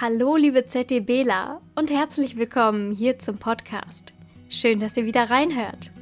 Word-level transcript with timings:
Hallo, 0.00 0.36
liebe 0.36 0.64
ZDBler 0.64 1.60
und 1.74 1.90
herzlich 1.90 2.38
willkommen 2.38 2.92
hier 2.92 3.18
zum 3.18 3.36
Podcast. 3.36 4.14
Schön, 4.48 4.80
dass 4.80 4.96
ihr 4.96 5.04
wieder 5.04 5.28
reinhört. 5.28 5.92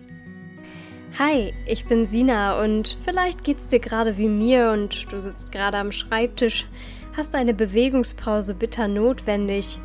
Hi, 1.18 1.52
ich 1.66 1.84
bin 1.86 2.06
Sina 2.06 2.62
und 2.62 2.96
vielleicht 3.04 3.42
geht's 3.42 3.66
dir 3.66 3.80
gerade 3.80 4.16
wie 4.16 4.28
mir 4.28 4.70
und 4.70 5.12
du 5.12 5.20
sitzt 5.20 5.50
gerade 5.50 5.76
am 5.76 5.90
Schreibtisch, 5.90 6.68
hast 7.16 7.34
eine 7.34 7.52
Bewegungspause 7.52 8.54
bitter 8.54 8.86
notwendig. 8.86 9.80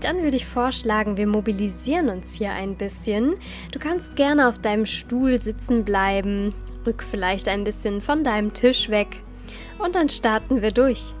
Dann 0.00 0.22
würde 0.22 0.36
ich 0.36 0.44
vorschlagen, 0.44 1.16
wir 1.16 1.26
mobilisieren 1.26 2.10
uns 2.10 2.34
hier 2.34 2.52
ein 2.52 2.76
bisschen. 2.76 3.36
Du 3.72 3.78
kannst 3.78 4.16
gerne 4.16 4.48
auf 4.48 4.58
deinem 4.58 4.84
Stuhl 4.84 5.40
sitzen 5.40 5.82
bleiben, 5.82 6.54
rück 6.84 7.02
vielleicht 7.02 7.48
ein 7.48 7.64
bisschen 7.64 8.02
von 8.02 8.22
deinem 8.22 8.52
Tisch 8.52 8.90
weg 8.90 9.22
und 9.78 9.94
dann 9.94 10.10
starten 10.10 10.60
wir 10.60 10.72
durch. 10.72 11.14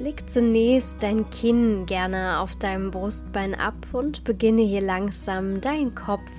Leg 0.00 0.30
zunächst 0.30 1.02
dein 1.02 1.28
Kinn 1.30 1.84
gerne 1.84 2.38
auf 2.38 2.54
deinem 2.54 2.92
Brustbein 2.92 3.56
ab 3.56 3.74
und 3.92 4.22
beginne 4.22 4.62
hier 4.62 4.80
langsam 4.80 5.60
deinen 5.60 5.92
Kopf 5.96 6.30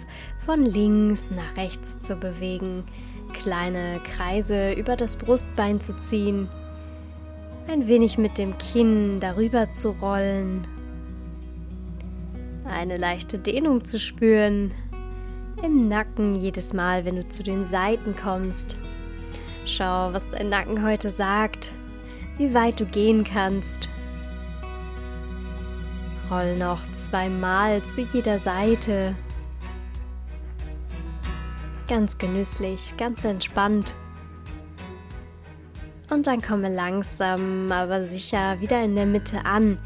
von 0.45 0.66
links 0.66 1.30
nach 1.30 1.58
rechts 1.58 1.99
zu 1.99 2.16
bewegen, 2.16 2.85
kleine 3.34 3.99
Kreise 4.16 4.72
über 4.72 4.95
das 4.95 5.18
Brustbein 5.18 5.82
zu 5.82 5.94
ziehen, 5.98 6.48
ein 7.68 7.85
wenig 7.88 8.18
mit 8.18 8.38
dem 8.38 8.58
Kinn 8.58 9.20
darüber 9.20 9.70
zu 9.73 9.90
rollen, 9.90 10.66
eine 12.63 12.96
leichte 12.96 13.40
Dehnung 13.40 13.84
zu 13.84 13.99
spüren. 13.99 14.73
Im 15.62 15.90
Nacken 15.90 16.34
jedes 16.34 16.71
Mal, 16.71 17.04
wenn 17.04 17.18
du 17.18 17.27
zu 17.27 17.44
den 17.44 17.66
Seiten 17.66 18.16
kommst. 18.16 18.77
Schau, 19.66 20.13
was 20.13 20.30
dein 20.30 20.48
Nacken 20.48 20.82
heute 20.85 21.10
sagt 21.10 21.73
wie 22.39 22.53
weit 22.53 22.79
du 22.79 22.85
gehen 22.85 23.23
kannst. 23.23 23.89
Roll 26.31 26.55
noch 26.55 26.79
zweimal 26.93 27.84
zu 27.84 28.02
jeder 28.13 28.40
Seite. 28.40 29.13
Ganz 31.87 32.18
genüsslich, 32.18 32.96
ganz 32.98 33.26
entspannt. 33.26 33.93
Und 36.09 36.27
dann 36.27 36.41
komme 36.41 36.73
langsam, 36.73 37.71
aber 37.71 38.04
sicher 38.04 38.59
wieder 38.62 38.84
in 38.84 38.96
der 38.96 39.05
Mitte 39.05 39.46
an. 39.46 39.77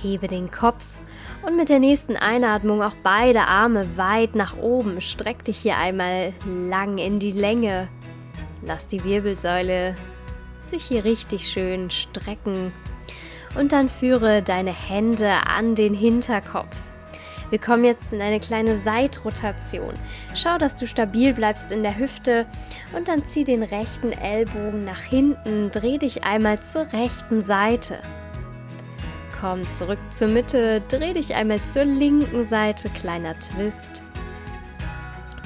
Hebe 0.00 0.28
den 0.28 0.50
Kopf 0.50 0.96
und 1.44 1.56
mit 1.56 1.68
der 1.68 1.78
nächsten 1.78 2.16
Einatmung 2.16 2.82
auch 2.82 2.94
beide 3.02 3.42
Arme 3.42 3.86
weit 3.96 4.34
nach 4.34 4.56
oben. 4.56 5.00
Streck 5.00 5.44
dich 5.44 5.58
hier 5.58 5.76
einmal 5.76 6.32
lang 6.46 6.98
in 6.98 7.18
die 7.18 7.32
Länge. 7.32 7.88
Lass 8.62 8.86
die 8.86 9.04
Wirbelsäule 9.04 9.94
sich 10.70 10.84
hier 10.84 11.04
richtig 11.04 11.48
schön 11.48 11.90
strecken. 11.90 12.72
Und 13.58 13.72
dann 13.72 13.88
führe 13.88 14.42
deine 14.42 14.72
Hände 14.72 15.30
an 15.48 15.74
den 15.74 15.94
Hinterkopf. 15.94 16.76
Wir 17.50 17.58
kommen 17.58 17.84
jetzt 17.84 18.12
in 18.12 18.20
eine 18.20 18.40
kleine 18.40 18.74
Seitrotation. 18.74 19.94
Schau, 20.34 20.58
dass 20.58 20.76
du 20.76 20.86
stabil 20.86 21.32
bleibst 21.32 21.72
in 21.72 21.82
der 21.82 21.96
Hüfte 21.96 22.46
und 22.94 23.08
dann 23.08 23.26
zieh 23.26 23.44
den 23.44 23.62
rechten 23.62 24.12
Ellbogen 24.12 24.84
nach 24.84 25.00
hinten, 25.00 25.70
dreh 25.70 25.96
dich 25.96 26.24
einmal 26.24 26.60
zur 26.60 26.92
rechten 26.92 27.42
Seite. 27.42 28.02
Komm 29.40 29.68
zurück 29.70 30.00
zur 30.10 30.28
Mitte, 30.28 30.82
dreh 30.88 31.14
dich 31.14 31.34
einmal 31.34 31.62
zur 31.62 31.84
linken 31.84 32.44
Seite, 32.44 32.90
kleiner 32.90 33.38
Twist 33.38 34.02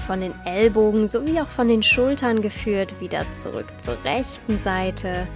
von 0.03 0.20
den 0.20 0.34
Ellbogen 0.45 1.08
sowie 1.08 1.41
auch 1.41 1.48
von 1.48 1.69
den 1.69 1.83
Schultern 1.83 2.42
geführt, 2.42 2.95
wieder 3.00 3.25
zurück 3.33 3.67
zur 3.78 3.97
rechten 4.05 4.59
Seite. 4.59 5.27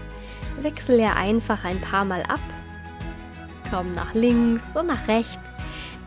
Wechsel 0.61 1.00
ja 1.00 1.14
einfach 1.14 1.64
ein 1.64 1.81
paar 1.81 2.05
Mal 2.05 2.23
ab. 2.23 2.41
Komm 3.70 3.92
nach 3.92 4.14
links 4.14 4.77
und 4.77 4.89
nach 4.89 5.08
rechts. 5.08 5.58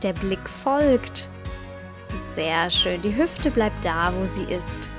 Der 0.01 0.13
Blick 0.13 0.47
folgt. 0.47 1.29
Sehr 2.33 2.69
schön. 2.69 3.01
Die 3.01 3.15
Hüfte 3.15 3.51
bleibt 3.51 3.83
da, 3.83 4.13
wo 4.15 4.25
sie 4.25 4.45
ist. 4.45 4.89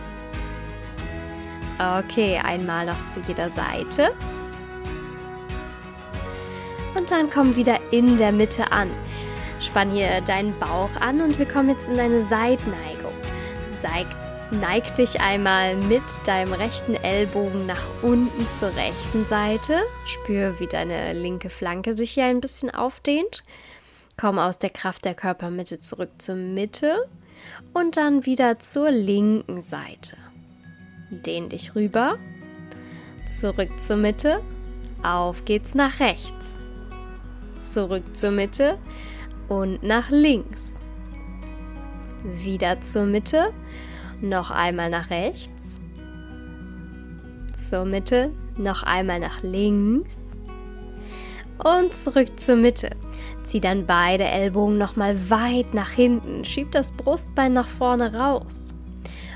Okay, 1.78 2.38
einmal 2.44 2.86
noch 2.86 3.04
zu 3.06 3.20
jeder 3.26 3.48
Seite. 3.50 4.10
Und 6.94 7.10
dann 7.10 7.30
komm 7.30 7.56
wieder 7.56 7.78
in 7.90 8.16
der 8.16 8.32
Mitte 8.32 8.70
an. 8.72 8.90
Spann 9.60 9.90
hier 9.90 10.20
deinen 10.22 10.58
Bauch 10.58 10.90
an 11.00 11.20
und 11.20 11.38
wir 11.38 11.46
kommen 11.46 11.70
jetzt 11.70 11.88
in 11.88 11.98
eine 11.98 12.20
Seitneigung. 12.20 12.99
Zeig, 13.80 14.06
neig 14.50 14.94
dich 14.96 15.20
einmal 15.20 15.76
mit 15.76 16.02
deinem 16.26 16.52
rechten 16.52 16.94
Ellbogen 16.94 17.66
nach 17.66 17.82
unten 18.02 18.46
zur 18.48 18.74
rechten 18.74 19.24
Seite. 19.24 19.80
Spür, 20.04 20.60
wie 20.60 20.66
deine 20.66 21.12
linke 21.14 21.48
Flanke 21.48 21.96
sich 21.96 22.10
hier 22.10 22.26
ein 22.26 22.40
bisschen 22.40 22.70
aufdehnt. 22.70 23.42
Komm 24.18 24.38
aus 24.38 24.58
der 24.58 24.70
Kraft 24.70 25.06
der 25.06 25.14
Körpermitte 25.14 25.78
zurück 25.78 26.10
zur 26.18 26.34
Mitte 26.34 27.08
und 27.72 27.96
dann 27.96 28.26
wieder 28.26 28.58
zur 28.58 28.90
linken 28.90 29.62
Seite. 29.62 30.16
Dehn 31.10 31.48
dich 31.48 31.74
rüber, 31.74 32.18
zurück 33.26 33.80
zur 33.80 33.96
Mitte, 33.96 34.42
auf 35.02 35.46
geht's 35.46 35.74
nach 35.74 36.00
rechts, 36.00 36.58
zurück 37.56 38.14
zur 38.14 38.30
Mitte 38.30 38.78
und 39.48 39.82
nach 39.82 40.10
links. 40.10 40.79
Wieder 42.24 42.80
zur 42.80 43.04
Mitte 43.04 43.52
noch 44.20 44.50
einmal 44.50 44.90
nach 44.90 45.10
rechts, 45.10 45.80
zur 47.56 47.84
Mitte, 47.84 48.30
noch 48.56 48.82
einmal 48.82 49.20
nach 49.20 49.42
links 49.42 50.36
und 51.62 51.94
zurück 51.94 52.38
zur 52.38 52.56
Mitte. 52.56 52.90
Zieh 53.44 53.60
dann 53.60 53.86
beide 53.86 54.24
Ellbogen 54.24 54.78
nochmal 54.78 55.30
weit 55.30 55.74
nach 55.74 55.90
hinten, 55.90 56.44
schieb 56.44 56.72
das 56.72 56.92
Brustbein 56.92 57.52
nach 57.52 57.68
vorne 57.68 58.16
raus. 58.16 58.74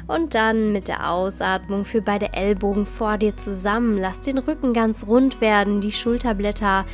Und 0.07 0.35
dann 0.35 0.73
mit 0.73 0.89
der 0.89 1.11
Ausatmung 1.11 1.87
für 1.87 2.03
beide 2.03 2.35
Ellbogen 2.35 2.85
vor 2.85 3.17
dir 3.17 3.35
zusammen. 3.39 3.97
Lass 3.97 4.21
den 4.21 4.37
Rücken 4.37 4.75
ganz 4.75 5.07
rund 5.07 5.41
werden, 5.41 5.81
die 5.81 5.93
Schulterblätter 5.93 6.85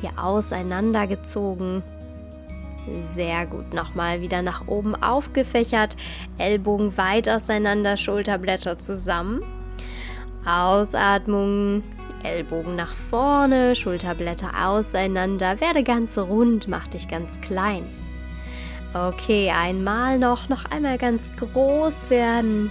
hier 0.00 0.12
auseinandergezogen. 0.16 1.82
Sehr 3.00 3.46
gut. 3.46 3.72
Nochmal 3.72 4.20
wieder 4.20 4.42
nach 4.42 4.66
oben 4.68 4.94
aufgefächert. 4.94 5.96
Ellbogen 6.38 6.96
weit 6.96 7.28
auseinander, 7.28 7.96
Schulterblätter 7.96 8.78
zusammen. 8.78 9.40
Ausatmung. 10.44 11.82
Ellbogen 12.22 12.76
nach 12.76 12.92
vorne, 12.92 13.74
Schulterblätter 13.74 14.50
auseinander. 14.66 15.60
Werde 15.60 15.82
ganz 15.82 16.16
rund, 16.18 16.68
mach 16.68 16.88
dich 16.88 17.08
ganz 17.08 17.40
klein. 17.40 17.84
Okay, 18.94 19.50
einmal 19.50 20.18
noch, 20.18 20.48
noch 20.48 20.64
einmal 20.70 20.98
ganz 20.98 21.32
groß 21.36 22.10
werden. 22.10 22.70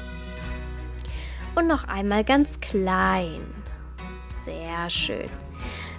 Und 1.55 1.67
noch 1.67 1.87
einmal 1.87 2.23
ganz 2.23 2.59
klein. 2.59 3.41
Sehr 4.43 4.89
schön. 4.89 5.29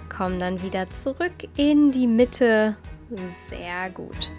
Komm 0.09 0.39
dann 0.39 0.61
wieder 0.61 0.89
zurück 0.89 1.33
in 1.55 1.91
die 1.91 2.07
Mitte 2.07 2.75
sehr 3.09 3.89
gut. 3.91 4.31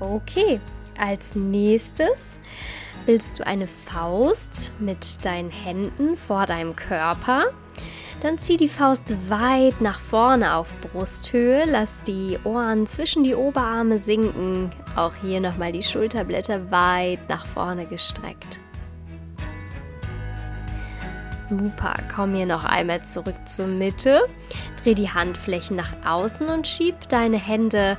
Okay, 0.00 0.60
als 0.98 1.34
nächstes 1.34 2.38
bildest 3.06 3.38
du 3.38 3.46
eine 3.46 3.66
Faust 3.66 4.72
mit 4.78 5.24
deinen 5.24 5.50
Händen 5.50 6.16
vor 6.16 6.46
deinem 6.46 6.74
Körper. 6.76 7.46
Dann 8.20 8.38
zieh 8.38 8.56
die 8.56 8.68
Faust 8.68 9.14
weit 9.28 9.80
nach 9.80 10.00
vorne 10.00 10.54
auf 10.54 10.74
Brusthöhe, 10.80 11.64
lass 11.66 12.02
die 12.02 12.38
Ohren 12.44 12.86
zwischen 12.86 13.24
die 13.24 13.34
Oberarme 13.34 13.98
sinken. 13.98 14.70
Auch 14.96 15.14
hier 15.14 15.40
nochmal 15.40 15.72
die 15.72 15.82
Schulterblätter 15.82 16.70
weit 16.70 17.28
nach 17.28 17.46
vorne 17.46 17.86
gestreckt. 17.86 18.58
Super, 21.48 21.94
komm 22.12 22.34
hier 22.34 22.46
noch 22.46 22.64
einmal 22.64 23.02
zurück 23.02 23.36
zur 23.44 23.68
Mitte. 23.68 24.28
Dreh 24.82 24.94
die 24.94 25.10
Handflächen 25.10 25.76
nach 25.76 25.92
außen 26.04 26.48
und 26.48 26.66
schieb 26.66 27.08
deine 27.08 27.36
Hände 27.36 27.96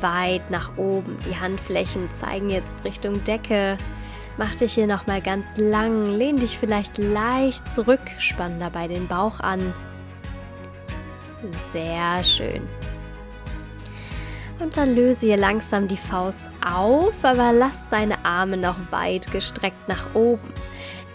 weit 0.00 0.50
nach 0.50 0.78
oben. 0.78 1.18
Die 1.28 1.38
Handflächen 1.38 2.10
zeigen 2.10 2.48
jetzt 2.48 2.84
Richtung 2.84 3.22
Decke. 3.24 3.76
Mach 4.38 4.54
dich 4.54 4.74
hier 4.74 4.86
nochmal 4.86 5.20
ganz 5.20 5.58
lang, 5.58 6.12
lehn 6.12 6.36
dich 6.36 6.58
vielleicht 6.58 6.96
leicht 6.96 7.68
zurück, 7.68 8.00
spann 8.18 8.60
dabei 8.60 8.88
den 8.88 9.08
Bauch 9.08 9.40
an. 9.40 9.74
Sehr 11.72 12.24
schön. 12.24 12.62
Und 14.58 14.78
dann 14.78 14.94
löse 14.94 15.26
hier 15.26 15.36
langsam 15.36 15.86
die 15.86 15.98
Faust 15.98 16.46
auf, 16.66 17.22
aber 17.22 17.52
lass 17.52 17.90
deine 17.90 18.24
Arme 18.24 18.56
noch 18.56 18.76
weit 18.90 19.30
gestreckt 19.32 19.86
nach 19.86 20.14
oben. 20.14 20.50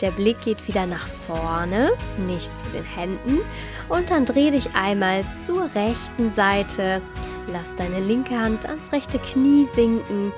Der 0.02 0.12
Blick 0.12 0.42
geht 0.42 0.68
wieder 0.68 0.88
nach 0.88 1.08
vorne, 1.08 1.92
nicht 2.18 2.58
zu 2.58 2.70
den 2.72 2.84
Händen. 2.84 3.40
Und 3.88 4.10
dann 4.10 4.26
dreh 4.26 4.50
dich 4.50 4.74
einmal 4.74 5.24
zur 5.40 5.70
rechten 5.76 6.32
Seite. 6.32 7.02
Lass 7.48 7.76
deine 7.76 8.00
linke 8.00 8.38
Hand 8.38 8.66
ans 8.66 8.92
rechte 8.92 9.20
Knie 9.20 9.66
sinken 9.66 10.34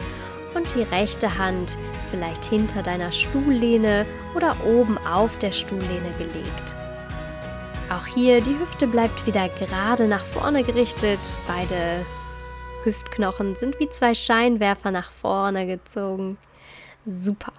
und 0.54 0.76
die 0.76 0.84
rechte 0.84 1.38
Hand 1.38 1.78
vielleicht 2.12 2.46
hinter 2.46 2.84
deiner 2.84 3.12
Stuhllehne 3.12 4.06
oder 4.36 4.56
oben 4.66 4.98
auf 5.00 5.38
der 5.40 5.52
Stuhllehne 5.52 6.12
gelegt. 6.18 6.76
Auch 7.90 8.06
hier 8.06 8.42
die 8.42 8.58
Hüfte 8.60 8.88
bleibt 8.88 9.26
wieder 9.26 9.50
gerade 9.50 10.08
nach 10.08 10.24
vorne 10.24 10.64
gerichtet. 10.64 11.38
Beide 11.48 12.06
Hüftknochen 12.84 13.56
sind 13.56 13.80
wie 13.80 13.90
zwei 13.90 14.14
Scheinwerfer 14.14 14.92
nach 14.92 15.12
vorne 15.12 15.68
gezogen. 15.68 16.38
Super. 17.06 17.54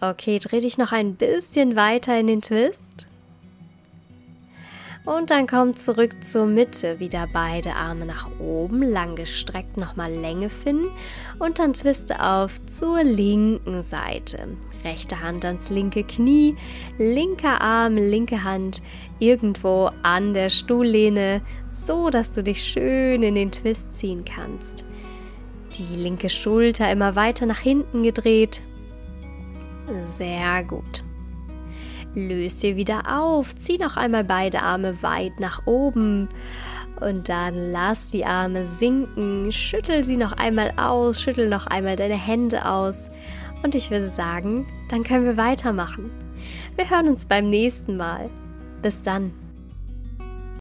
Okay, 0.00 0.38
dreh 0.38 0.60
dich 0.60 0.78
noch 0.78 0.92
ein 0.92 1.16
bisschen 1.16 1.74
weiter 1.74 2.18
in 2.20 2.28
den 2.28 2.40
Twist. 2.40 3.08
Und 5.04 5.30
dann 5.30 5.46
komm 5.46 5.74
zurück 5.74 6.22
zur 6.22 6.46
Mitte, 6.46 7.00
wieder 7.00 7.26
beide 7.32 7.74
Arme 7.74 8.06
nach 8.06 8.28
oben, 8.38 8.82
lang 8.82 9.16
gestreckt, 9.16 9.76
nochmal 9.76 10.12
Länge 10.12 10.50
finden 10.50 10.90
und 11.38 11.58
dann 11.58 11.72
twiste 11.72 12.22
auf 12.22 12.64
zur 12.66 13.02
linken 13.02 13.82
Seite. 13.82 14.48
Rechte 14.84 15.20
Hand 15.20 15.46
ans 15.46 15.70
linke 15.70 16.04
Knie, 16.04 16.56
linker 16.98 17.60
Arm, 17.60 17.96
linke 17.96 18.44
Hand 18.44 18.82
irgendwo 19.18 19.90
an 20.02 20.34
der 20.34 20.50
Stuhllehne, 20.50 21.40
so 21.70 22.10
dass 22.10 22.30
du 22.30 22.42
dich 22.42 22.62
schön 22.62 23.22
in 23.22 23.34
den 23.34 23.50
Twist 23.50 23.92
ziehen 23.92 24.24
kannst. 24.24 24.84
Die 25.78 25.96
linke 25.96 26.28
Schulter 26.28 26.92
immer 26.92 27.16
weiter 27.16 27.46
nach 27.46 27.60
hinten 27.60 28.02
gedreht. 28.02 28.60
Sehr 30.04 30.64
gut. 30.64 31.04
Löse 32.14 32.76
wieder 32.76 33.02
auf, 33.06 33.54
zieh 33.56 33.78
noch 33.78 33.96
einmal 33.96 34.24
beide 34.24 34.62
Arme 34.62 35.02
weit 35.02 35.38
nach 35.40 35.66
oben 35.66 36.28
und 37.00 37.28
dann 37.28 37.54
lass 37.54 38.08
die 38.08 38.24
Arme 38.24 38.64
sinken, 38.64 39.52
schüttel 39.52 40.04
sie 40.04 40.16
noch 40.16 40.32
einmal 40.32 40.72
aus, 40.76 41.22
schüttel 41.22 41.48
noch 41.48 41.66
einmal 41.66 41.96
deine 41.96 42.16
Hände 42.16 42.64
aus 42.66 43.10
und 43.62 43.74
ich 43.74 43.90
würde 43.90 44.08
sagen, 44.08 44.66
dann 44.88 45.04
können 45.04 45.24
wir 45.24 45.36
weitermachen. 45.36 46.10
Wir 46.76 46.88
hören 46.88 47.08
uns 47.08 47.24
beim 47.24 47.50
nächsten 47.50 47.96
Mal. 47.96 48.30
Bis 48.82 49.02
dann. 49.02 49.32